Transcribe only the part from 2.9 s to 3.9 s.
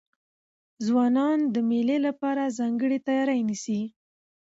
تیاری نیسي.